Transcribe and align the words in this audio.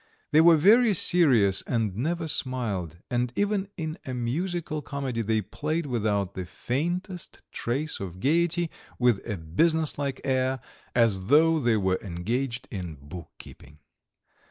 They 0.31 0.41
were 0.41 0.57
very 0.57 0.95
serious 0.95 1.61
and 1.67 1.95
never 1.95 2.27
smiled, 2.27 2.97
and 3.11 3.31
even 3.35 3.67
in 3.77 3.99
a 4.03 4.15
musical 4.15 4.81
comedy 4.81 5.21
they 5.21 5.41
played 5.43 5.85
without 5.85 6.33
the 6.33 6.43
faintest 6.43 7.43
trace 7.51 7.99
of 7.99 8.19
gaiety, 8.19 8.71
with 8.97 9.21
a 9.29 9.37
businesslike 9.37 10.19
air, 10.23 10.59
as 10.95 11.27
though 11.27 11.59
they 11.59 11.77
were 11.77 11.99
engaged 12.01 12.67
in 12.71 12.95
bookkeeping. 12.99 13.77